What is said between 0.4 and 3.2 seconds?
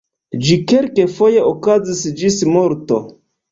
Ĝi kelkfoje okazis ĝis morto.